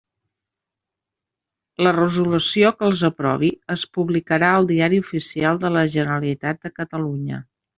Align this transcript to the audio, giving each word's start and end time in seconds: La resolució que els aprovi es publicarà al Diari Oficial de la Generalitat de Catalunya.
La 1.87 1.91
resolució 1.97 2.71
que 2.79 2.87
els 2.89 3.03
aprovi 3.11 3.51
es 3.75 3.83
publicarà 3.99 4.49
al 4.55 4.69
Diari 4.75 5.03
Oficial 5.07 5.61
de 5.67 5.75
la 5.79 5.85
Generalitat 5.99 6.65
de 6.67 6.77
Catalunya. 6.83 7.43